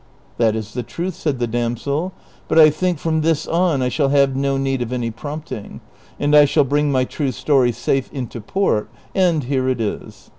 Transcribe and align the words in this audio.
"That 0.39 0.55
is 0.55 0.73
the 0.73 0.81
truth," 0.81 1.13
said 1.13 1.37
the 1.37 1.45
damsel;" 1.45 2.11
but 2.47 2.57
I 2.57 2.71
think 2.71 2.97
from 2.97 3.21
this 3.21 3.45
on 3.45 3.83
I 3.83 3.89
shall 3.89 4.09
have 4.09 4.35
no 4.35 4.57
need 4.57 4.81
of 4.81 4.91
any 4.91 5.11
i)romi)ting, 5.11 5.79
and 6.19 6.35
I 6.35 6.45
shall 6.45 6.63
bring 6.63 6.91
my 6.91 7.03
true 7.03 7.31
story 7.31 7.71
safe 7.71 8.11
into 8.11 8.41
port, 8.41 8.89
and 9.13 9.43
here 9.43 9.69
it 9.69 9.79
is. 9.79 10.29